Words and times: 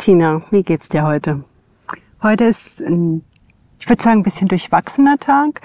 Martina, 0.00 0.40
wie 0.50 0.62
geht's 0.62 0.88
dir 0.88 1.02
heute? 1.02 1.44
Heute 2.22 2.44
ist 2.44 2.80
ein, 2.80 3.22
ich 3.78 3.86
würde 3.86 4.02
sagen, 4.02 4.20
ein 4.20 4.22
bisschen 4.22 4.48
durchwachsener 4.48 5.18
Tag, 5.18 5.60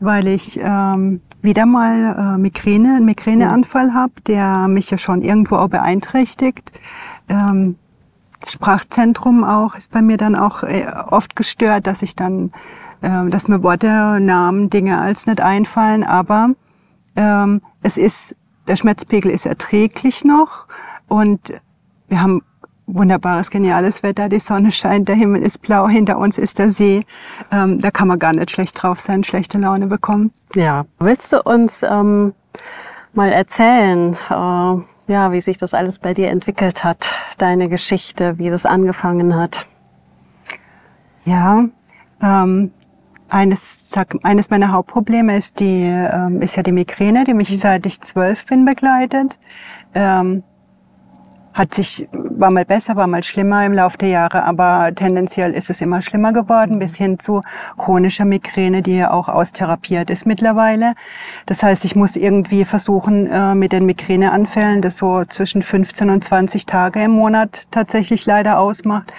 weil 0.00 0.26
ich 0.26 0.58
ähm, 0.60 1.20
wieder 1.40 1.66
mal 1.66 2.34
äh, 2.34 2.36
Migräne, 2.36 2.96
einen 2.96 3.04
Migräneanfall 3.04 3.94
habe, 3.94 4.12
der 4.26 4.66
mich 4.66 4.90
ja 4.90 4.98
schon 4.98 5.22
irgendwo 5.22 5.54
auch 5.54 5.68
beeinträchtigt. 5.68 6.72
Ähm, 7.28 7.76
das 8.40 8.54
Sprachzentrum 8.54 9.44
auch 9.44 9.76
ist 9.76 9.92
bei 9.92 10.02
mir 10.02 10.16
dann 10.16 10.34
auch 10.34 10.64
äh, 10.64 10.88
oft 11.06 11.36
gestört, 11.36 11.86
dass 11.86 12.02
ich 12.02 12.16
dann, 12.16 12.50
äh, 13.02 13.30
dass 13.30 13.46
mir 13.46 13.62
Worte, 13.62 14.18
Namen, 14.18 14.68
Dinge 14.68 15.00
als 15.00 15.28
nicht 15.28 15.40
einfallen, 15.40 16.02
aber 16.02 16.48
ähm, 17.14 17.62
es 17.82 17.98
ist, 17.98 18.34
der 18.66 18.74
Schmerzpegel 18.74 19.30
ist 19.30 19.46
erträglich 19.46 20.24
noch 20.24 20.66
und 21.06 21.52
wir 22.08 22.20
haben 22.20 22.42
wunderbares, 22.86 23.50
geniales 23.50 24.02
Wetter, 24.02 24.28
die 24.28 24.38
Sonne 24.38 24.70
scheint, 24.70 25.08
der 25.08 25.16
Himmel 25.16 25.42
ist 25.42 25.62
blau, 25.62 25.88
hinter 25.88 26.18
uns 26.18 26.38
ist 26.38 26.58
der 26.58 26.70
See. 26.70 27.04
Ähm, 27.50 27.80
da 27.80 27.90
kann 27.90 28.08
man 28.08 28.18
gar 28.18 28.32
nicht 28.32 28.50
schlecht 28.50 28.80
drauf 28.80 29.00
sein, 29.00 29.24
schlechte 29.24 29.58
Laune 29.58 29.86
bekommen. 29.86 30.32
Ja, 30.54 30.86
willst 30.98 31.32
du 31.32 31.42
uns 31.42 31.82
ähm, 31.82 32.34
mal 33.12 33.32
erzählen, 33.32 34.16
äh, 34.30 35.12
ja, 35.12 35.32
wie 35.32 35.40
sich 35.40 35.58
das 35.58 35.74
alles 35.74 35.98
bei 35.98 36.14
dir 36.14 36.30
entwickelt 36.30 36.84
hat, 36.84 37.12
deine 37.38 37.68
Geschichte, 37.68 38.38
wie 38.38 38.50
das 38.50 38.66
angefangen 38.66 39.36
hat? 39.36 39.66
Ja, 41.24 41.64
ähm, 42.22 42.70
eines, 43.28 43.90
sag, 43.90 44.14
eines 44.22 44.50
meiner 44.50 44.70
Hauptprobleme 44.70 45.36
ist 45.36 45.58
die, 45.58 45.82
ähm, 45.82 46.40
ist 46.40 46.56
ja 46.56 46.62
die 46.62 46.72
Migräne, 46.72 47.24
die 47.24 47.34
mich 47.34 47.58
seit 47.58 47.86
ich 47.86 48.00
zwölf 48.00 48.46
bin 48.46 48.64
begleitet. 48.64 49.38
Ähm, 49.94 50.44
hat 51.56 51.72
sich, 51.72 52.06
war 52.12 52.50
mal 52.50 52.66
besser, 52.66 52.96
war 52.96 53.06
mal 53.06 53.24
schlimmer 53.24 53.64
im 53.64 53.72
Laufe 53.72 53.96
der 53.96 54.10
Jahre, 54.10 54.44
aber 54.44 54.94
tendenziell 54.94 55.52
ist 55.52 55.70
es 55.70 55.80
immer 55.80 56.02
schlimmer 56.02 56.34
geworden, 56.34 56.78
bis 56.78 56.96
hin 56.96 57.18
zu 57.18 57.42
chronischer 57.78 58.26
Migräne, 58.26 58.82
die 58.82 58.98
ja 58.98 59.10
auch 59.10 59.30
austherapiert 59.30 60.10
ist 60.10 60.26
mittlerweile. 60.26 60.92
Das 61.46 61.62
heißt, 61.62 61.86
ich 61.86 61.96
muss 61.96 62.14
irgendwie 62.14 62.66
versuchen, 62.66 63.26
äh, 63.26 63.54
mit 63.54 63.72
den 63.72 63.86
Migräneanfällen, 63.86 64.82
das 64.82 64.98
so 64.98 65.24
zwischen 65.24 65.62
15 65.62 66.10
und 66.10 66.22
20 66.22 66.66
Tage 66.66 67.02
im 67.02 67.12
Monat 67.12 67.68
tatsächlich 67.70 68.26
leider 68.26 68.58
ausmacht, 68.58 69.10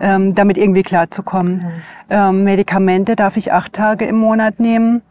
ähm, 0.00 0.34
damit 0.34 0.58
irgendwie 0.58 0.82
klarzukommen. 0.82 1.58
Mhm. 1.58 1.82
Ähm, 2.10 2.44
Medikamente 2.44 3.14
darf 3.14 3.36
ich 3.36 3.52
acht 3.52 3.72
Tage 3.72 4.04
im 4.04 4.16
Monat 4.16 4.58
nehmen 4.58 5.02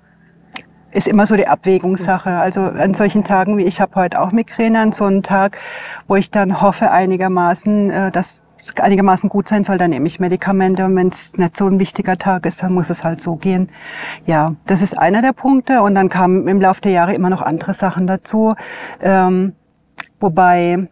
ist 0.94 1.08
immer 1.08 1.26
so 1.26 1.36
die 1.36 1.48
Abwägungssache. 1.48 2.30
Also 2.30 2.62
an 2.62 2.94
solchen 2.94 3.24
Tagen 3.24 3.58
wie 3.58 3.64
ich 3.64 3.82
habe 3.82 3.96
heute 3.96 4.22
auch 4.22 4.32
Migräne, 4.32 4.80
an 4.80 4.92
so 4.92 5.06
einem 5.06 5.24
Tag, 5.24 5.58
wo 6.08 6.16
ich 6.16 6.32
dann 6.32 6.62
hoffe 6.62 6.92
einigermaßen, 6.92 7.90
äh, 7.90 8.12
dass 8.12 8.42
es 8.60 8.78
einigermaßen 8.78 9.30
gut 9.30 9.50
sein 9.50 9.64
soll, 9.64 9.78
dann 9.78 9.90
nehme 9.90 10.08
ich 10.08 10.20
Medikamente 10.20 10.86
und 10.86 10.96
wenn 10.96 11.10
es 11.10 11.36
nicht 11.36 11.58
so 11.58 11.68
ein 11.68 11.80
wichtiger 11.80 12.18
Tag 12.18 12.46
ist, 12.46 12.64
dann 12.64 12.74
muss 12.74 12.90
es 12.90 13.04
halt 13.04 13.22
so 13.22 13.36
gehen. 13.36 13.70
Ja, 14.26 14.56
das 14.66 14.82
ist 14.82 14.98
einer 14.98 15.22
der 15.22 15.34
Punkte 15.34 15.82
und 15.82 15.96
dann 15.96 16.10
kamen 16.10 16.48
im 16.48 16.62
Laufe 16.62 16.82
der 16.82 16.94
Jahre 16.94 17.14
immer 17.14 17.30
noch 17.30 17.42
andere 17.42 17.74
Sachen 17.74 18.08
dazu, 18.08 18.54
ähm, 19.02 19.54
wobei 20.20 20.88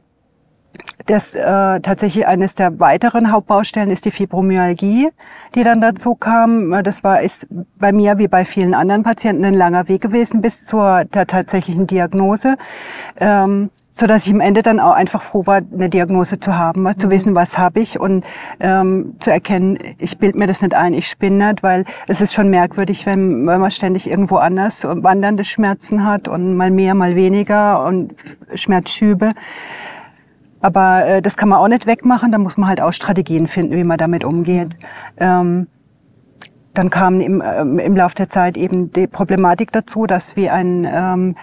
das 1.05 1.35
äh, 1.35 1.79
tatsächlich 1.79 2.27
eines 2.27 2.55
der 2.55 2.79
weiteren 2.79 3.31
Hauptbaustellen 3.31 3.89
ist 3.89 4.05
die 4.05 4.11
Fibromyalgie, 4.11 5.09
die 5.55 5.63
dann 5.63 5.81
dazu 5.81 6.15
kam. 6.15 6.83
Das 6.83 7.03
war 7.03 7.21
ist 7.21 7.47
bei 7.79 7.91
mir 7.91 8.17
wie 8.17 8.27
bei 8.27 8.45
vielen 8.45 8.73
anderen 8.73 9.03
Patienten 9.03 9.45
ein 9.45 9.53
langer 9.53 9.87
Weg 9.87 10.01
gewesen 10.01 10.41
bis 10.41 10.65
zur 10.65 11.05
der 11.05 11.27
tatsächlichen 11.27 11.87
Diagnose, 11.87 12.55
ähm, 13.19 13.69
so 13.91 14.07
dass 14.07 14.25
ich 14.25 14.33
am 14.33 14.39
Ende 14.39 14.63
dann 14.63 14.79
auch 14.79 14.93
einfach 14.93 15.21
froh 15.21 15.45
war, 15.45 15.61
eine 15.73 15.89
Diagnose 15.89 16.39
zu 16.39 16.57
haben, 16.57 16.87
zu 16.97 17.07
mhm. 17.07 17.11
wissen, 17.11 17.35
was 17.35 17.57
habe 17.57 17.81
ich 17.81 17.99
und 17.99 18.23
ähm, 18.59 19.15
zu 19.19 19.31
erkennen, 19.31 19.77
ich 19.97 20.17
bild 20.17 20.35
mir 20.35 20.47
das 20.47 20.61
nicht 20.61 20.73
ein, 20.73 20.93
ich 20.93 21.07
spinne 21.07 21.47
nicht, 21.47 21.63
weil 21.63 21.83
es 22.07 22.21
ist 22.21 22.33
schon 22.33 22.49
merkwürdig, 22.49 23.05
wenn, 23.05 23.45
wenn 23.45 23.59
man 23.59 23.71
ständig 23.71 24.09
irgendwo 24.09 24.37
anders 24.37 24.85
wandernde 24.85 25.43
Schmerzen 25.43 26.05
hat 26.05 26.27
und 26.27 26.55
mal 26.55 26.71
mehr, 26.71 26.95
mal 26.95 27.15
weniger 27.15 27.83
und 27.85 28.13
Schmerzschübe. 28.55 29.33
Aber 30.61 31.05
äh, 31.05 31.21
das 31.21 31.37
kann 31.37 31.49
man 31.49 31.59
auch 31.59 31.67
nicht 31.67 31.87
wegmachen, 31.87 32.31
da 32.31 32.37
muss 32.37 32.57
man 32.57 32.69
halt 32.69 32.81
auch 32.81 32.93
Strategien 32.93 33.47
finden, 33.47 33.75
wie 33.75 33.83
man 33.83 33.97
damit 33.97 34.23
umgeht. 34.23 34.77
Ähm, 35.17 35.67
dann 36.73 36.89
kam 36.89 37.19
im, 37.19 37.41
äh, 37.41 37.61
im 37.61 37.95
Laufe 37.95 38.15
der 38.15 38.29
Zeit 38.29 38.57
eben 38.57 38.91
die 38.91 39.07
Problematik 39.07 39.71
dazu, 39.71 40.05
dass 40.05 40.35
wie 40.35 40.49
ein 40.49 40.87
ähm, 40.89 41.35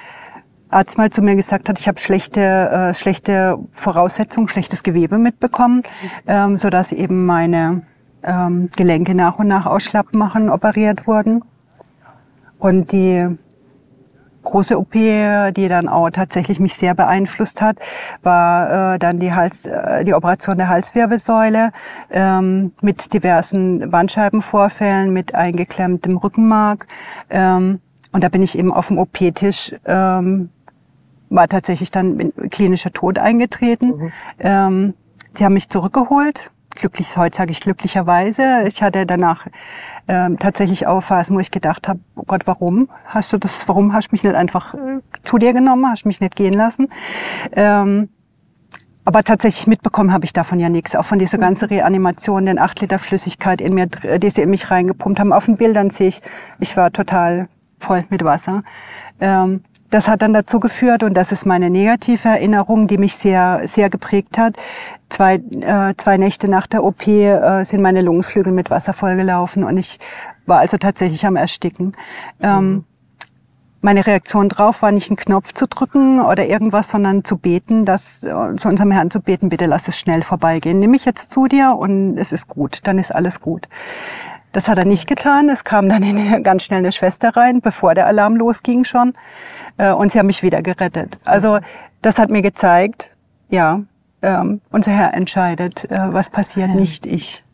Arzt 0.71 0.99
mal 0.99 1.11
zu 1.11 1.23
mir 1.23 1.35
gesagt 1.35 1.69
hat, 1.69 1.79
ich 1.79 1.89
habe 1.89 1.99
schlechte, 1.99 2.41
äh, 2.41 2.95
schlechte 2.95 3.59
Voraussetzungen, 3.73 4.49
schlechtes 4.49 4.83
Gewebe 4.83 5.19
mitbekommen, 5.19 5.83
ähm, 6.27 6.57
so 6.57 6.71
dass 6.71 6.93
eben 6.93 7.27
meine 7.27 7.83
ähm, 8.23 8.69
Gelenke 8.77 9.15
nach 9.15 9.39
und 9.39 9.49
nach 9.49 9.67
ausschlappen 9.67 10.19
machen, 10.19 10.51
operiert 10.51 11.07
wurden. 11.07 11.43
Und 12.59 12.93
die 12.93 13.39
große 14.49 14.79
OP, 14.79 14.93
die 14.93 15.69
dann 15.69 15.89
auch 15.89 16.11
tatsächlich 16.11 16.59
mich 16.59 16.75
sehr 16.75 16.95
beeinflusst 16.95 17.61
hat, 17.61 17.77
war 18.23 18.95
äh, 18.95 18.99
dann 18.99 19.19
die 19.19 19.33
Hals, 19.33 19.67
äh, 19.67 20.05
die 20.05 20.15
Operation 20.15 20.57
der 20.57 20.69
Halswirbelsäule 20.69 21.71
ähm, 22.11 22.73
mit 22.81 23.13
diversen 23.13 23.91
Bandscheibenvorfällen, 23.91 25.13
mit 25.13 25.35
eingeklemmtem 25.35 26.17
Rückenmark. 26.17 26.87
Ähm, 27.31 27.81
und 28.13 28.25
da 28.25 28.29
bin 28.29 28.43
ich 28.43 28.59
eben 28.59 28.73
auf 28.73 28.89
dem 28.89 28.99
OP-Tisch 28.99 29.75
ähm, 29.85 30.49
war 31.31 31.47
tatsächlich 31.47 31.91
dann 31.91 32.33
klinischer 32.51 32.91
Tod 32.91 33.19
eingetreten. 33.19 33.97
Mhm. 33.97 34.13
Ähm, 34.39 34.95
die 35.39 35.45
haben 35.45 35.53
mich 35.53 35.69
zurückgeholt. 35.69 36.51
Glücklich, 36.79 37.17
heute 37.17 37.37
sage 37.37 37.51
ich 37.51 37.61
glücklicherweise. 37.61 38.63
Ich 38.69 38.83
hatte 38.85 39.05
danach 39.05 39.47
ähm, 40.07 40.39
tatsächlich 40.39 40.87
auch 40.87 41.01
Phasen, 41.01 41.35
wo 41.35 41.41
ich 41.41 41.51
gedacht 41.51 41.89
habe, 41.89 41.99
oh 42.15 42.23
Gott, 42.25 42.47
warum 42.47 42.89
hast 43.07 43.33
du 43.33 43.39
das, 43.39 43.67
warum 43.67 43.93
hast 43.93 44.09
du 44.09 44.15
mich 44.15 44.23
nicht 44.23 44.37
einfach 44.37 44.75
äh, 44.75 45.01
zu 45.25 45.39
dir 45.39 45.53
genommen, 45.53 45.87
hast 45.91 46.07
mich 46.07 46.21
nicht 46.21 46.37
gehen 46.37 46.55
lassen? 46.55 46.89
Ähm, 47.51 48.11
aber 49.05 49.25
tatsächlich 49.25 49.67
mitbekommen 49.67 50.13
habe 50.13 50.25
ich 50.25 50.33
davon 50.33 50.61
ja 50.61 50.69
nichts. 50.69 50.95
Auch 50.95 51.05
von 51.05 51.19
dieser 51.19 51.39
ganzen 51.39 51.65
mhm. 51.65 51.75
Reanimation, 51.79 52.47
den 52.47 52.61
acht 52.61 52.81
Liter 52.81 53.01
Flüssigkeit 53.01 53.61
in 53.61 53.75
mir, 53.75 53.87
die 53.87 54.31
sie 54.31 54.43
in 54.43 54.51
mich 54.51 54.71
reingepumpt 54.71 55.19
haben. 55.19 55.33
Auf 55.33 55.47
den 55.47 55.57
Bildern 55.57 55.91
sehe 55.91 56.09
ich, 56.09 56.23
ich 56.61 56.77
war 56.77 56.93
total 56.93 57.49
voll 57.81 58.05
mit 58.09 58.23
Wasser. 58.23 58.63
Ähm, 59.21 59.65
das 59.91 60.09
hat 60.09 60.23
dann 60.23 60.33
dazu 60.33 60.61
geführt, 60.61 61.03
und 61.03 61.15
das 61.15 61.33
ist 61.33 61.47
meine 61.47 61.71
negative 61.71 62.29
Erinnerung, 62.29 62.87
die 62.87 62.99
mich 62.99 63.17
sehr, 63.17 63.63
sehr 63.65 63.89
geprägt 63.91 64.39
hat. 64.39 64.57
Zwei, 65.09 65.37
äh, 65.37 65.95
zwei 65.97 66.19
Nächte 66.19 66.49
nach 66.49 66.67
der 66.67 66.85
OP 66.85 67.07
äh, 67.07 67.65
sind 67.65 67.81
meine 67.81 68.03
Lungenflügel 68.03 68.53
mit 68.53 68.71
Wasser 68.71 68.93
vollgelaufen 68.93 69.65
und 69.65 69.79
ich 69.79 69.99
war 70.45 70.59
also 70.59 70.77
tatsächlich 70.77 71.25
am 71.27 71.37
Ersticken. 71.37 71.95
Ähm, 72.43 72.71
mhm. 72.71 72.85
meine 73.81 74.07
Reaktion 74.07 74.51
drauf 74.51 74.83
war 74.83 74.93
nicht 74.93 75.09
einen 75.09 75.17
Knopf 75.17 75.55
zu 75.55 75.67
drücken 75.67 76.21
oder 76.21 76.47
irgendwas, 76.47 76.91
sondern 76.91 77.25
zu 77.25 77.39
beten, 77.39 77.87
dass, 77.87 78.23
äh, 78.25 78.57
zu 78.57 78.69
unserem 78.69 78.91
Herrn 78.91 79.11
zu 79.11 79.21
beten, 79.21 79.49
bitte 79.49 79.67
lass 79.67 79.89
es 79.89 79.99
schnell 79.99 80.23
vorbeigehen. 80.23 80.79
Nimm 80.79 80.91
mich 80.91 81.07
jetzt 81.07 81.31
zu 81.31 81.47
dir 81.47 81.75
und 81.79 82.19
es 82.19 82.33
ist 82.33 82.49
gut, 82.49 82.81
dann 82.85 82.99
ist 82.99 83.15
alles 83.15 83.41
gut. 83.41 83.69
Das 84.53 84.69
hat 84.69 84.79
er 84.79 84.85
nicht 84.85 85.07
getan. 85.07 85.49
Es 85.49 85.65
kam 85.65 85.89
dann 85.89 86.03
in, 86.03 86.43
ganz 86.43 86.65
schnell 86.65 86.79
eine 86.79 86.93
Schwester 86.93 87.37
rein, 87.37 87.61
bevor 87.61 87.95
der 87.95 88.07
Alarm 88.07 88.37
losging 88.37 88.85
schon. 88.85 89.15
Äh, 89.77 89.93
und 89.93 90.13
sie 90.13 90.19
haben 90.19 90.27
mich 90.27 90.43
wieder 90.43 90.63
gerettet. 90.63 91.19
Also 91.25 91.59
das 92.03 92.19
hat 92.19 92.31
mir 92.31 92.43
gezeigt, 92.43 93.15
ja, 93.51 93.83
ähm, 94.23 94.61
unser 94.71 94.93
Herr 94.93 95.15
entscheidet, 95.15 95.91
äh, 95.91 96.13
was 96.13 96.31
passiert, 96.31 96.71
nicht 96.71 97.07
ich. 97.07 97.45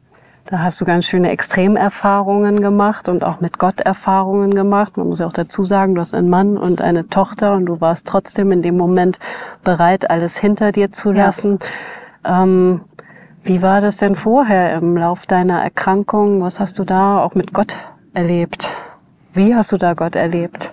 Da 0.47 0.59
hast 0.59 0.79
du 0.79 0.85
ganz 0.85 1.07
schöne 1.07 1.31
Extremerfahrungen 1.31 2.61
gemacht 2.61 3.09
und 3.09 3.25
auch 3.25 3.41
mit 3.41 3.59
Gott 3.59 3.81
Erfahrungen 3.81 4.55
gemacht. 4.55 4.99
Man 4.99 5.09
muss 5.09 5.19
ja 5.19 5.27
auch 5.27 5.33
dazu 5.33 5.65
sagen, 5.65 5.95
du 5.95 6.03
hast 6.03 6.13
einen 6.13 6.29
Mann 6.29 6.59
und 6.59 6.83
eine 6.83 7.09
Tochter 7.09 7.55
und 7.55 7.65
du 7.65 7.81
warst 7.81 8.07
trotzdem 8.07 8.53
in 8.53 8.61
dem 8.61 8.77
Moment 8.77 9.19
bereit, 9.63 10.11
alles 10.11 10.37
hinter 10.37 10.71
dir 10.71 10.93
zu 10.93 11.13
lassen. 11.13 11.59
Ja. 12.27 12.43
Ähm, 12.43 12.83
wie 13.45 13.61
war 13.61 13.81
das 13.81 13.99
denn 13.99 14.15
vorher 14.15 14.75
im 14.75 14.97
Lauf 14.97 15.27
deiner 15.27 15.63
Erkrankung? 15.63 16.41
Was 16.41 16.61
hast 16.61 16.79
du 16.79 16.85
da 16.85 17.23
auch 17.23 17.35
mit 17.35 17.53
Gott 17.53 17.77
erlebt? 18.15 18.71
Wie 19.35 19.55
hast 19.55 19.71
du 19.71 19.77
da 19.77 19.93
Gott 19.93 20.17
erlebt? 20.17 20.73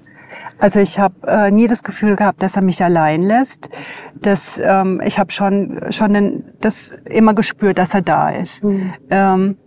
Also 0.60 0.80
ich 0.80 1.00
habe 1.00 1.16
äh, 1.28 1.52
nie 1.52 1.68
das 1.68 1.84
Gefühl 1.84 2.16
gehabt, 2.16 2.42
dass 2.42 2.56
er 2.56 2.62
mich 2.62 2.82
allein 2.84 3.24
lässt. 3.24 3.70
Das, 4.16 4.60
ähm, 4.64 5.02
ich 5.04 5.20
habe 5.20 5.32
schon 5.32 5.82
schon 5.90 6.14
den, 6.14 6.44
das 6.62 6.92
immer 7.06 7.34
gespürt, 7.34 7.78
dass 7.78 7.94
er 7.94 8.02
da 8.02 8.30
ist. 8.30 8.64
Mhm. 8.64 8.94
Ähm, 9.10 9.58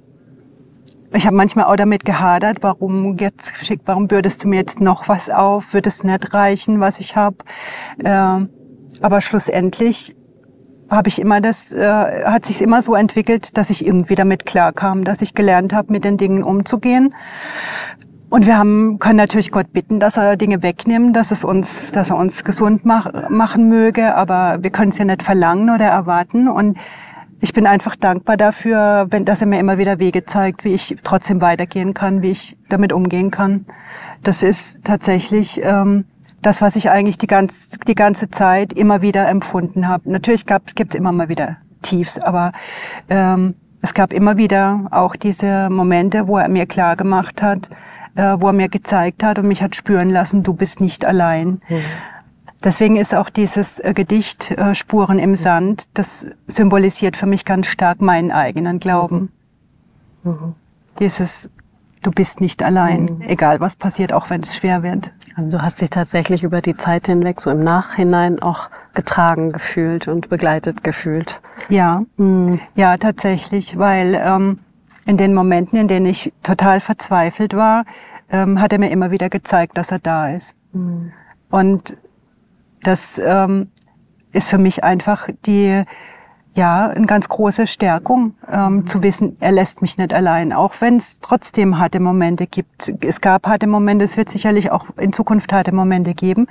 ich 1.13 1.27
habe 1.27 1.37
manchmal 1.37 1.67
auch 1.67 1.77
damit 1.77 2.05
gehadert, 2.05 2.59
warum 2.63 3.19
jetzt 3.19 3.53
warum 3.85 4.09
bürdest 4.09 4.45
du 4.45 4.49
mir 4.49 4.57
jetzt 4.57 4.81
noch 4.81 5.09
was 5.09 5.29
auf? 5.29 5.75
Wird 5.75 5.87
es 5.87 6.05
nicht 6.05 6.33
reichen, 6.33 6.81
was 6.81 7.01
ich 7.01 7.17
habe? 7.17 7.37
Ähm, 8.03 8.49
aber 9.01 9.21
schlussendlich 9.21 10.17
habe 10.91 11.09
ich 11.09 11.21
immer 11.21 11.41
das, 11.41 11.73
äh, 11.73 12.25
hat 12.25 12.45
sich 12.45 12.63
immer 12.63 12.83
so 12.83 12.95
entwickelt, 12.95 13.57
dass 13.57 13.71
ich 13.71 13.87
irgendwie 13.87 14.15
damit 14.15 14.47
klarkam, 14.47 15.05
dass 15.05 15.23
ich 15.23 15.35
gelernt 15.35 15.73
habe, 15.73 15.93
mit 15.93 16.05
den 16.05 16.17
Dingen 16.17 16.43
umzugehen. 16.43 17.15
Und 18.31 18.47
wir 18.47 18.59
haben, 18.59 18.99
können 18.99 19.17
natürlich 19.17 19.53
Gott 19.53 19.73
bitten, 19.73 20.01
dass 20.01 20.17
er 20.17 20.37
Dinge 20.37 20.63
wegnimmt, 20.63 21.15
dass 21.15 21.31
es 21.31 21.45
uns, 21.45 21.93
dass 21.93 22.11
er 22.11 22.17
uns 22.17 22.43
gesund 22.43 22.85
mach, 22.85 23.31
machen 23.31 23.69
möge, 23.69 24.17
aber 24.17 24.59
wir 24.61 24.71
können 24.71 24.91
es 24.91 24.99
ja 24.99 25.05
nicht 25.05 25.23
verlangen 25.23 25.71
oder 25.71 25.85
erwarten. 25.85 26.49
Und 26.49 26.77
ich 27.41 27.53
bin 27.53 27.67
einfach 27.67 27.95
dankbar 27.95 28.37
dafür, 28.37 29.07
wenn, 29.11 29.25
dass 29.25 29.41
er 29.41 29.47
mir 29.47 29.61
immer 29.61 29.79
wieder 29.79 29.99
Wege 29.99 30.25
zeigt, 30.25 30.65
wie 30.65 30.75
ich 30.75 30.97
trotzdem 31.05 31.41
weitergehen 31.41 31.95
kann, 31.95 32.23
wie 32.23 32.31
ich 32.31 32.57
damit 32.69 32.93
umgehen 32.93 33.31
kann. 33.31 33.67
Das 34.23 34.43
ist 34.43 34.81
tatsächlich 34.83 35.61
ähm, 35.63 36.07
das, 36.43 36.63
was 36.63 36.77
ich 36.77 36.91
eigentlich 36.91 37.19
die, 37.19 37.27
ganz, 37.27 37.71
die 37.87 37.95
ganze 37.95 38.31
Zeit 38.31 38.73
immer 38.73 39.03
wieder 39.03 39.29
empfunden 39.29 39.89
habe. 39.89 40.11
Natürlich 40.11 40.47
gab, 40.47 40.63
es 40.67 40.75
gibt 40.75 40.95
immer 40.95 41.13
mal 41.13 41.29
wieder 41.29 41.57
Tiefs, 41.83 42.19
aber 42.19 42.53
ähm, 43.09 43.55
es 43.83 43.95
gab 43.95 44.13
immer 44.13 44.37
wieder 44.37 44.87
auch 44.91 45.17
diese 45.17 45.69
Momente, 45.71 46.27
wo 46.27 46.39
er 46.39 46.49
mir 46.49 46.67
klar 46.67 46.97
gemacht 46.97 47.43
hat, 47.43 47.71
äh, 48.15 48.37
wo 48.39 48.49
er 48.49 48.53
mir 48.53 48.69
gezeigt 48.69 49.23
hat 49.23 49.39
und 49.39 49.49
mich 49.49 49.63
hat 49.63 49.77
spüren 49.77 50.11
lassen, 50.11 50.43
du 50.43 50.55
bist 50.55 50.81
nicht 50.81 51.05
allein. 51.05 51.61
Mhm. 51.69 51.83
Deswegen 52.65 52.97
ist 52.97 53.15
auch 53.15 53.29
dieses 53.29 53.79
äh, 53.81 53.93
Gedicht 53.93 54.53
äh, 54.53 54.75
Spuren 54.75 55.19
im 55.19 55.35
Sand, 55.35 55.85
das 55.95 56.27
symbolisiert 56.47 57.17
für 57.17 57.27
mich 57.27 57.45
ganz 57.45 57.67
stark 57.67 58.01
meinen 58.01 58.31
eigenen 58.31 58.81
Glauben. 58.81 59.31
Mhm. 60.23 60.31
mhm. 60.31 60.55
Dieses, 61.01 61.51
du 62.03 62.13
bist 62.13 62.41
nicht 62.41 62.63
allein, 62.63 63.07
mhm. 63.07 63.23
egal 63.23 63.59
was 63.59 63.75
passiert, 63.75 64.13
auch 64.13 64.31
wenn 64.31 64.43
es 64.43 64.57
schwer 64.57 64.85
wird. 64.85 65.13
Also 65.37 65.51
du 65.51 65.63
hast 65.63 65.81
dich 65.81 65.91
tatsächlich 65.91 66.45
über 66.45 66.61
die 66.61 66.77
Zeit 66.77 67.07
hinweg 67.07 67.41
so 67.41 67.51
im 67.51 67.65
Nachhinein 67.65 68.41
auch 68.41 68.71
getragen 68.95 69.51
gefühlt 69.51 70.07
und 70.07 70.29
begleitet 70.29 70.85
gefühlt. 70.85 71.41
Ja, 71.69 72.03
mhm. 72.17 72.61
ja 72.77 72.97
tatsächlich, 72.97 73.79
weil 73.79 74.15
ähm, 74.15 74.61
in 75.07 75.17
den 75.17 75.35
Momenten, 75.35 75.79
in 75.79 75.89
denen 75.89 76.07
ich 76.07 76.33
total 76.43 76.81
verzweifelt 76.81 77.55
war, 77.55 77.85
ähm, 78.31 78.61
hat 78.61 78.73
er 78.73 78.79
mir 78.79 78.91
immer 78.91 79.11
wieder 79.11 79.29
gezeigt, 79.29 79.77
dass 79.77 79.91
er 79.91 79.99
da 79.99 80.31
ist. 80.31 80.57
Mhm. 80.73 81.13
Und 81.51 81.97
das 82.83 83.21
ähm, 83.25 83.71
ist 84.33 84.49
für 84.49 84.59
mich 84.59 84.85
einfach 84.85 85.29
die, 85.47 85.85
ja, 86.55 86.87
eine 86.89 87.07
ganz 87.07 87.29
große 87.29 87.67
Stärkung, 87.67 88.35
ähm, 88.51 88.77
mhm. 88.77 88.87
zu 88.87 89.03
wissen, 89.03 89.37
er 89.41 89.53
lässt 89.53 89.83
mich 89.83 89.99
nicht 89.99 90.15
allein, 90.15 90.53
auch 90.53 90.75
wenn 90.81 90.97
es 90.97 91.21
trotzdem 91.21 91.79
harte 91.79 92.01
Momente 92.01 92.47
gibt. 92.47 92.95
Es 93.01 93.21
gab 93.21 93.47
harte 93.47 93.67
Momente, 93.67 94.05
es 94.05 94.17
wird 94.17 94.31
sicherlich 94.31 94.71
auch 94.71 94.87
in 94.97 95.13
Zukunft 95.13 95.53
harte 95.53 95.75
Momente 95.75 96.15
geben, 96.15 96.47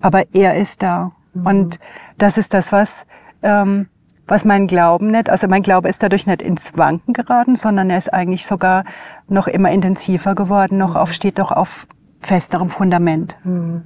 aber 0.00 0.24
er 0.32 0.56
ist 0.56 0.82
da. 0.82 1.12
Mhm. 1.34 1.46
Und 1.46 1.78
das 2.16 2.38
ist 2.38 2.54
das, 2.54 2.72
was, 2.72 3.06
ähm, 3.42 3.88
was 4.26 4.44
mein 4.44 4.66
Glauben 4.66 5.10
nicht, 5.10 5.28
also 5.28 5.46
mein 5.46 5.62
Glaube 5.62 5.88
ist 5.88 6.02
dadurch 6.02 6.26
nicht 6.26 6.40
ins 6.40 6.76
Wanken 6.76 7.12
geraten, 7.12 7.54
sondern 7.54 7.90
er 7.90 7.98
ist 7.98 8.12
eigentlich 8.12 8.46
sogar 8.46 8.84
noch 9.28 9.46
immer 9.46 9.70
intensiver 9.70 10.34
geworden, 10.34 10.78
noch 10.78 10.96
auf, 10.96 11.12
steht 11.12 11.38
doch 11.38 11.52
auf 11.52 11.86
festerem 12.20 12.70
Fundament. 12.70 13.38
Mhm. 13.44 13.82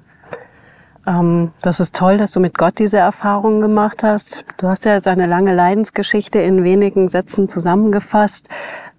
Ähm, 1.07 1.53
das 1.63 1.81
ist 1.81 1.95
toll, 1.95 2.19
dass 2.19 2.33
du 2.33 2.41
mit 2.41 2.57
Gott 2.57 2.79
diese 2.79 2.99
Erfahrungen 2.99 3.61
gemacht 3.61 4.03
hast. 4.03 4.45
Du 4.59 4.69
hast 4.69 4.85
ja 4.85 5.01
seine 5.01 5.27
lange 5.27 5.55
Leidensgeschichte 5.55 6.39
in 6.39 6.65
wenigen 6.65 7.09
Sätzen 7.09 7.49
zusammengefasst. 7.49 8.49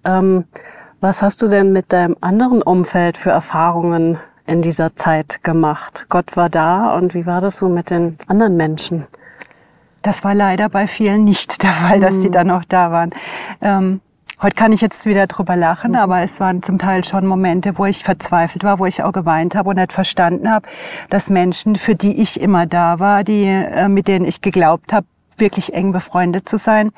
Ähm, 0.04 0.44
was 1.00 1.22
hast 1.22 1.42
du 1.42 1.48
denn 1.48 1.72
mit 1.72 1.92
deinem 1.92 2.16
anderen 2.20 2.62
Umfeld 2.62 3.16
für 3.16 3.30
Erfahrungen 3.30 4.18
in 4.46 4.62
dieser 4.62 4.96
Zeit 4.96 5.42
gemacht? 5.42 6.06
Gott 6.08 6.36
war 6.36 6.50
da 6.50 6.94
und 6.96 7.14
wie 7.14 7.26
war 7.26 7.40
das 7.40 7.56
so 7.56 7.68
mit 7.68 7.90
den 7.90 8.18
anderen 8.26 8.56
Menschen? 8.56 9.06
Das 10.02 10.22
war 10.22 10.34
leider 10.34 10.68
bei 10.68 10.86
vielen 10.86 11.24
nicht 11.24 11.62
der 11.62 11.72
Fall, 11.72 12.00
dass 12.00 12.20
sie 12.20 12.26
hm. 12.26 12.32
dann 12.32 12.46
noch 12.48 12.64
da 12.64 12.92
waren. 12.92 13.10
Ähm, 13.62 14.00
Heute 14.42 14.56
kann 14.56 14.72
ich 14.72 14.80
jetzt 14.80 15.06
wieder 15.06 15.26
drüber 15.28 15.54
lachen, 15.54 15.92
mhm. 15.92 15.98
aber 15.98 16.20
es 16.20 16.40
waren 16.40 16.62
zum 16.62 16.78
Teil 16.78 17.04
schon 17.04 17.26
Momente, 17.26 17.78
wo 17.78 17.84
ich 17.84 18.02
verzweifelt 18.02 18.64
war, 18.64 18.78
wo 18.78 18.86
ich 18.86 19.02
auch 19.02 19.12
geweint 19.12 19.54
habe 19.54 19.70
und 19.70 19.76
nicht 19.76 19.92
verstanden 19.92 20.50
habe, 20.50 20.66
dass 21.08 21.30
Menschen, 21.30 21.76
für 21.76 21.94
die 21.94 22.20
ich 22.20 22.40
immer 22.40 22.66
da 22.66 22.98
war, 22.98 23.22
die 23.22 23.44
äh, 23.44 23.88
mit 23.88 24.08
denen 24.08 24.24
ich 24.24 24.40
geglaubt 24.40 24.92
habe, 24.92 25.06
wirklich 25.38 25.72
eng 25.74 25.92
befreundet 25.92 26.48
zu 26.48 26.58
sein, 26.58 26.90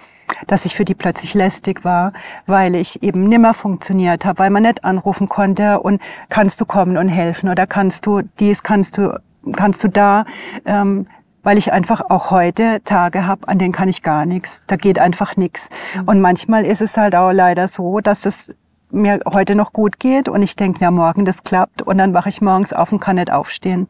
dass 0.46 0.64
ich 0.64 0.74
für 0.74 0.84
die 0.84 0.94
plötzlich 0.94 1.34
lästig 1.34 1.84
war, 1.84 2.12
weil 2.46 2.74
ich 2.74 3.02
eben 3.02 3.28
nimmer 3.28 3.54
funktioniert 3.54 4.24
habe, 4.24 4.38
weil 4.38 4.50
man 4.50 4.62
nicht 4.62 4.84
anrufen 4.84 5.28
konnte 5.28 5.80
und 5.80 6.00
kannst 6.28 6.60
du 6.60 6.64
kommen 6.64 6.96
und 6.96 7.08
helfen 7.08 7.48
oder 7.48 7.66
kannst 7.66 8.06
du 8.06 8.22
dies, 8.40 8.62
kannst 8.62 8.98
du 8.98 9.18
kannst 9.52 9.84
du 9.84 9.88
da. 9.88 10.24
Ähm, 10.64 11.06
weil 11.46 11.58
ich 11.58 11.72
einfach 11.72 12.10
auch 12.10 12.32
heute 12.32 12.82
Tage 12.82 13.24
habe, 13.24 13.46
an 13.46 13.56
denen 13.60 13.70
kann 13.70 13.88
ich 13.88 14.02
gar 14.02 14.26
nichts. 14.26 14.64
Da 14.66 14.74
geht 14.74 14.98
einfach 14.98 15.36
nichts. 15.36 15.68
Mhm. 15.94 16.02
Und 16.08 16.20
manchmal 16.20 16.66
ist 16.66 16.80
es 16.80 16.96
halt 16.96 17.14
auch 17.14 17.30
leider 17.30 17.68
so, 17.68 18.00
dass 18.00 18.26
es 18.26 18.52
mir 18.90 19.20
heute 19.32 19.54
noch 19.54 19.72
gut 19.72 20.00
geht 20.00 20.28
und 20.28 20.42
ich 20.42 20.56
denke, 20.56 20.80
ja, 20.80 20.90
morgen 20.90 21.24
das 21.24 21.44
klappt 21.44 21.82
und 21.82 21.98
dann 21.98 22.14
wache 22.14 22.30
ich 22.30 22.40
morgens 22.40 22.72
auf 22.72 22.90
und 22.90 22.98
kann 22.98 23.14
nicht 23.14 23.30
aufstehen. 23.30 23.86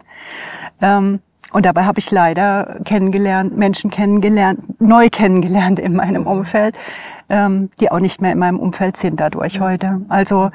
Ähm, 0.83 1.21
und 1.51 1.65
dabei 1.65 1.85
habe 1.85 1.99
ich 1.99 2.11
leider 2.11 2.77
kennengelernt, 2.85 3.57
Menschen 3.57 3.91
kennengelernt, 3.91 4.79
neu 4.79 5.09
kennengelernt 5.09 5.79
in 5.79 5.97
meinem 5.97 6.27
Umfeld, 6.27 6.77
ähm, 7.31 7.71
die 7.81 7.91
auch 7.91 8.01
nicht 8.01 8.21
mehr 8.21 8.33
in 8.33 8.39
meinem 8.39 8.61
Umfeld 8.61 8.99
sind 8.99 9.19
dadurch 9.19 9.61
mhm. 9.61 9.65
heute. 9.65 10.01
Also 10.11 10.51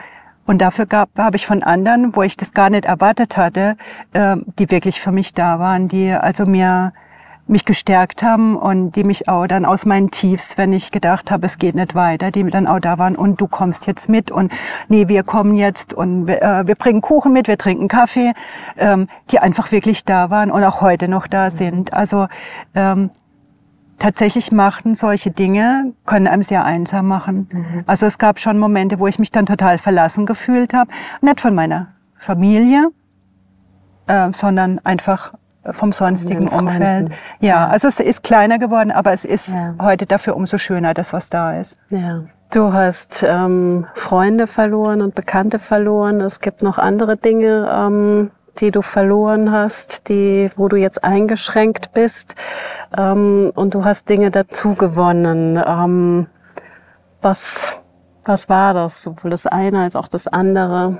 und 0.51 0.57
dafür 0.57 0.85
gab, 0.85 1.17
habe 1.17 1.37
ich 1.37 1.45
von 1.45 1.63
anderen, 1.63 2.13
wo 2.13 2.23
ich 2.23 2.35
das 2.35 2.53
gar 2.53 2.69
nicht 2.69 2.83
erwartet 2.83 3.37
hatte, 3.37 3.77
äh, 4.11 4.35
die 4.59 4.69
wirklich 4.69 4.99
für 4.99 5.13
mich 5.13 5.33
da 5.33 5.59
waren, 5.59 5.87
die 5.87 6.11
also 6.11 6.45
mir 6.45 6.91
mich 7.47 7.63
gestärkt 7.63 8.21
haben 8.21 8.57
und 8.57 8.91
die 8.97 9.05
mich 9.05 9.29
auch 9.29 9.47
dann 9.47 9.63
aus 9.63 9.85
meinen 9.85 10.11
Tiefs, 10.11 10.57
wenn 10.57 10.73
ich 10.73 10.91
gedacht 10.91 11.31
habe, 11.31 11.45
es 11.45 11.57
geht 11.57 11.75
nicht 11.75 11.95
weiter, 11.95 12.31
die 12.31 12.43
dann 12.43 12.67
auch 12.67 12.79
da 12.79 12.97
waren 12.97 13.15
und 13.15 13.39
du 13.39 13.47
kommst 13.47 13.87
jetzt 13.87 14.09
mit 14.09 14.29
und 14.29 14.51
nee, 14.89 15.07
wir 15.07 15.23
kommen 15.23 15.55
jetzt 15.55 15.93
und 15.93 16.27
wir, 16.27 16.41
äh, 16.41 16.67
wir 16.67 16.75
bringen 16.75 16.99
Kuchen 16.99 17.31
mit, 17.31 17.47
wir 17.47 17.57
trinken 17.57 17.87
Kaffee, 17.87 18.33
ähm, 18.77 19.07
die 19.31 19.39
einfach 19.39 19.71
wirklich 19.71 20.03
da 20.03 20.29
waren 20.29 20.51
und 20.51 20.65
auch 20.65 20.81
heute 20.81 21.07
noch 21.07 21.27
da 21.27 21.49
sind. 21.49 21.93
Also 21.93 22.27
ähm, 22.75 23.09
tatsächlich 24.01 24.51
machten 24.51 24.95
solche 24.95 25.29
Dinge, 25.31 25.93
können 26.05 26.27
einem 26.27 26.43
sehr 26.43 26.65
einsam 26.65 27.07
machen. 27.07 27.47
Mhm. 27.51 27.83
Also 27.85 28.07
es 28.07 28.17
gab 28.17 28.39
schon 28.39 28.57
Momente, 28.57 28.99
wo 28.99 29.07
ich 29.07 29.19
mich 29.19 29.29
dann 29.29 29.45
total 29.45 29.77
verlassen 29.77 30.25
gefühlt 30.25 30.73
habe. 30.73 30.91
Nicht 31.21 31.39
von 31.39 31.53
meiner 31.53 31.89
Familie, 32.17 32.87
äh, 34.07 34.29
sondern 34.33 34.79
einfach 34.83 35.33
vom 35.63 35.91
sonstigen 35.91 36.47
Umfeld. 36.47 37.11
Ja, 37.39 37.67
also 37.67 37.87
es 37.87 37.99
ist 37.99 38.23
kleiner 38.23 38.57
geworden, 38.57 38.91
aber 38.91 39.13
es 39.13 39.25
ist 39.25 39.49
ja. 39.49 39.75
heute 39.79 40.07
dafür 40.07 40.35
umso 40.35 40.57
schöner, 40.57 40.95
das 40.95 41.13
was 41.13 41.29
da 41.29 41.59
ist. 41.59 41.79
Ja. 41.89 42.23
Du 42.51 42.73
hast 42.73 43.23
ähm, 43.25 43.85
Freunde 43.93 44.47
verloren 44.47 45.01
und 45.03 45.13
Bekannte 45.13 45.59
verloren. 45.59 46.19
Es 46.19 46.41
gibt 46.41 46.63
noch 46.63 46.79
andere 46.79 47.15
Dinge, 47.15 47.69
ähm, 47.71 48.31
die 48.59 48.71
du 48.71 48.81
verloren 48.81 49.51
hast, 49.51 50.09
die, 50.09 50.49
wo 50.55 50.67
du 50.67 50.75
jetzt 50.75 51.03
eingeschränkt 51.03 51.93
bist, 51.93 52.35
ähm, 52.97 53.51
und 53.55 53.73
du 53.73 53.85
hast 53.85 54.09
Dinge 54.09 54.31
dazu 54.31 54.75
gewonnen. 54.75 55.61
Ähm, 55.65 56.27
was, 57.21 57.67
was 58.23 58.49
war 58.49 58.73
das? 58.73 59.01
Sowohl 59.01 59.31
das 59.31 59.45
eine 59.47 59.83
als 59.83 59.95
auch 59.95 60.07
das 60.07 60.27
andere? 60.27 60.97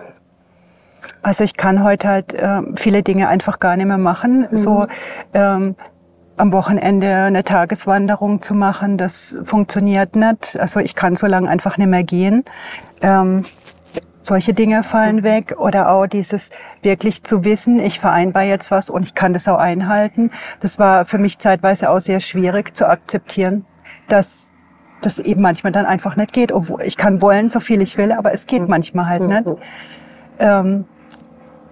Also 1.21 1.43
ich 1.43 1.57
kann 1.57 1.83
heute 1.83 2.07
halt 2.07 2.33
äh, 2.33 2.61
viele 2.75 3.03
Dinge 3.03 3.27
einfach 3.27 3.59
gar 3.59 3.75
nicht 3.75 3.87
mehr 3.87 3.97
machen. 3.97 4.47
Mhm. 4.51 4.57
So 4.57 4.85
ähm, 5.33 5.75
am 6.37 6.51
Wochenende 6.53 7.13
eine 7.13 7.43
Tageswanderung 7.43 8.41
zu 8.41 8.55
machen, 8.55 8.97
das 8.97 9.37
funktioniert 9.43 10.15
nicht. 10.15 10.59
Also 10.59 10.79
ich 10.79 10.95
kann 10.95 11.15
so 11.15 11.27
lange 11.27 11.49
einfach 11.49 11.77
nicht 11.77 11.87
mehr 11.87 12.03
gehen. 12.03 12.43
Ähm, 13.01 13.45
solche 14.21 14.53
Dinge 14.53 14.83
fallen 14.83 15.17
mhm. 15.17 15.23
weg 15.23 15.55
oder 15.57 15.89
auch 15.89 16.07
dieses 16.07 16.51
wirklich 16.81 17.23
zu 17.23 17.43
wissen, 17.43 17.79
ich 17.79 17.99
vereinbare 17.99 18.45
jetzt 18.45 18.71
was 18.71 18.89
und 18.89 19.03
ich 19.03 19.15
kann 19.15 19.33
das 19.33 19.47
auch 19.47 19.57
einhalten. 19.57 20.31
Das 20.61 20.79
war 20.79 21.05
für 21.05 21.17
mich 21.17 21.39
zeitweise 21.39 21.89
auch 21.89 21.99
sehr 21.99 22.19
schwierig 22.19 22.75
zu 22.75 22.87
akzeptieren, 22.87 23.65
dass 24.07 24.53
das 25.01 25.19
eben 25.19 25.41
manchmal 25.41 25.73
dann 25.73 25.85
einfach 25.85 26.15
nicht 26.15 26.31
geht. 26.31 26.51
Obwohl 26.51 26.83
ich 26.83 26.95
kann 26.95 27.21
wollen, 27.21 27.49
so 27.49 27.59
viel 27.59 27.81
ich 27.81 27.97
will, 27.97 28.11
aber 28.11 28.33
es 28.33 28.47
geht 28.47 28.61
mhm. 28.61 28.69
manchmal 28.69 29.07
halt 29.07 29.23
nicht. 29.23 29.45
Mhm. 29.45 29.57
Ähm, 30.39 30.85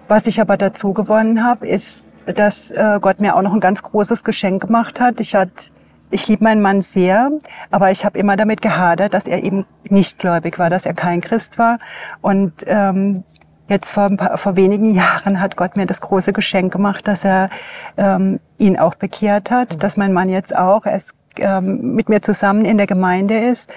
was 0.08 0.26
ich 0.26 0.40
aber 0.40 0.56
dazu 0.56 0.92
gewonnen 0.92 1.44
habe, 1.44 1.66
ist, 1.68 2.12
dass 2.26 2.72
äh, 2.72 2.98
Gott 3.00 3.20
mir 3.20 3.36
auch 3.36 3.42
noch 3.42 3.54
ein 3.54 3.60
ganz 3.60 3.82
großes 3.82 4.24
Geschenk 4.24 4.62
gemacht 4.62 5.00
hat. 5.00 5.20
Ich 5.20 5.34
hatte 5.34 5.70
ich 6.10 6.28
liebe 6.28 6.44
meinen 6.44 6.60
Mann 6.60 6.82
sehr, 6.82 7.30
aber 7.70 7.90
ich 7.90 8.04
habe 8.04 8.18
immer 8.18 8.36
damit 8.36 8.62
gehadert, 8.62 9.14
dass 9.14 9.26
er 9.26 9.42
eben 9.42 9.66
nicht 9.88 10.18
gläubig 10.18 10.58
war, 10.58 10.70
dass 10.70 10.86
er 10.86 10.94
kein 10.94 11.20
Christ 11.20 11.58
war. 11.58 11.78
Und 12.20 12.52
ähm, 12.66 13.24
jetzt 13.68 13.90
vor, 13.90 14.08
paar, 14.16 14.36
vor 14.36 14.56
wenigen 14.56 14.90
Jahren 14.94 15.40
hat 15.40 15.56
Gott 15.56 15.76
mir 15.76 15.86
das 15.86 16.00
große 16.00 16.32
Geschenk 16.32 16.72
gemacht, 16.72 17.06
dass 17.08 17.24
er 17.24 17.50
ähm, 17.96 18.40
ihn 18.58 18.78
auch 18.78 18.96
bekehrt 18.96 19.50
hat, 19.50 19.74
mhm. 19.74 19.78
dass 19.78 19.96
mein 19.96 20.12
Mann 20.12 20.28
jetzt 20.28 20.56
auch 20.56 20.84
er 20.84 20.96
ist, 20.96 21.14
ähm, 21.36 21.94
mit 21.94 22.08
mir 22.08 22.20
zusammen 22.20 22.64
in 22.64 22.76
der 22.76 22.86
Gemeinde 22.86 23.38
ist. 23.38 23.72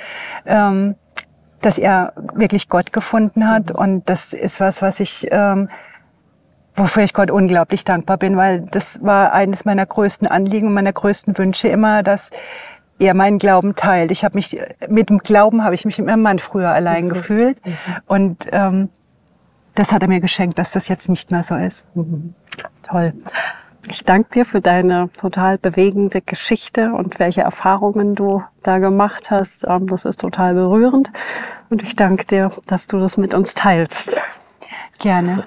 Ähm, 0.46 0.96
dass 1.62 1.78
er 1.78 2.12
wirklich 2.36 2.68
Gott 2.68 2.92
gefunden 2.92 3.50
hat. 3.50 3.70
Mhm. 3.70 3.76
Und 3.76 4.10
das 4.10 4.34
ist 4.34 4.60
was, 4.60 4.82
was 4.82 5.00
ich 5.00 5.28
ähm, 5.32 5.70
wofür 6.76 7.04
ich 7.04 7.14
Gott 7.14 7.32
unglaublich 7.32 7.84
dankbar 7.84 8.18
bin, 8.18 8.38
weil 8.38 8.62
das 8.62 9.04
war 9.04 9.34
eines 9.34 9.66
meiner 9.66 9.86
größten 9.86 10.28
Anliegen 10.28 10.68
und 10.68 10.74
meiner 10.74 10.94
größten 10.94 11.38
Wünsche 11.38 11.68
immer, 11.68 12.04
dass 12.04 12.32
er 13.00 13.14
meinen 13.14 13.38
Glauben 13.38 13.76
teilt. 13.76 14.12
Ich 14.12 14.24
habe 14.24 14.36
mich 14.36 14.58
mit 14.88 15.10
dem 15.10 15.20
Glauben 15.20 15.64
habe 15.64 15.76
ich 15.76 15.86
mich 15.86 15.98
mit 15.98 16.08
meinem 16.08 16.22
Mann 16.22 16.40
früher 16.40 16.70
allein 16.70 17.06
mhm. 17.06 17.10
gefühlt 17.10 17.66
mhm. 17.66 17.78
und 18.08 18.48
ähm, 18.52 18.90
das 19.76 19.92
hat 19.92 20.04
er 20.04 20.08
mir 20.08 20.20
geschenkt, 20.20 20.60
dass 20.60 20.72
das 20.72 20.88
jetzt 20.88 21.10
nicht 21.10 21.32
mehr 21.32 21.44
so 21.44 21.56
ist. 21.56 21.86
Mhm. 21.96 22.36
Toll. 22.84 23.14
Ich 23.90 24.06
danke 24.06 24.30
dir 24.30 24.46
für 24.46 24.62
deine 24.62 25.10
total 25.18 25.58
bewegende 25.58 26.22
Geschichte 26.22 26.94
und 26.94 27.20
welche 27.20 27.42
Erfahrungen 27.42 28.16
du 28.16 28.44
da 28.62 28.78
gemacht 28.78 29.30
hast. 29.30 29.66
Ähm, 29.68 29.88
das 29.88 30.06
ist 30.06 30.22
total 30.22 30.54
berührend. 30.54 31.12
Und 31.70 31.84
ich 31.84 31.96
danke 31.96 32.26
dir, 32.26 32.52
dass 32.68 32.88
du 32.88 33.00
das 33.00 33.18
mit 33.18 33.34
uns 33.34 33.56
teilst. 33.56 34.16
Gerne. 35.00 35.46